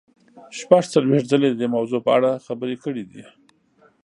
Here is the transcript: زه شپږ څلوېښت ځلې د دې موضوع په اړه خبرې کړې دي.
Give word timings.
زه 0.33 0.41
شپږ 0.59 0.83
څلوېښت 0.93 1.27
ځلې 1.31 1.47
د 1.51 1.55
دې 1.61 1.67
موضوع 1.75 1.99
په 2.05 2.11
اړه 2.17 2.31
خبرې 2.45 2.75
کړې 2.83 3.03
دي. 3.11 3.23